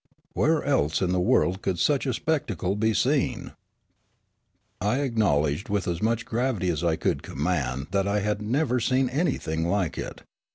Where 0.33 0.63
else 0.63 0.99
in 0.99 1.11
the 1.11 1.19
world 1.21 1.61
could 1.61 1.77
such 1.77 2.07
a 2.07 2.13
spectacle 2.15 2.75
be 2.75 2.91
seen? 2.91 3.51
I 4.81 5.01
acknowledged 5.01 5.69
with 5.69 5.87
as 5.87 6.01
much 6.01 6.25
gravity 6.25 6.69
as 6.69 6.83
I 6.83 6.95
could 6.95 7.21
command 7.21 7.85
that 7.91 8.07
I 8.07 8.21
had 8.21 8.41
never 8.41 8.79
seen 8.79 9.09
anything 9.09 9.67
like 9.67 9.99
it. 9.99 10.23